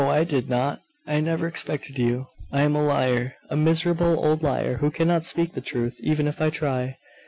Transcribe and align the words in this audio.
I 0.01 0.23
did 0.23 0.49
not! 0.49 0.81
I 1.05 1.19
never 1.19 1.45
expected 1.47 1.99
you! 1.99 2.25
I 2.51 2.61
am 2.63 2.75
a 2.75 2.83
liar, 2.83 3.35
a 3.51 3.55
miserable 3.55 4.17
old 4.25 4.41
liar, 4.41 4.77
who 4.77 4.89
cannot 4.89 5.25
speak 5.25 5.53
the 5.53 5.61
truth, 5.61 5.99
even 6.01 6.27
if 6.27 6.41
I 6.41 6.49
try! 6.49 6.97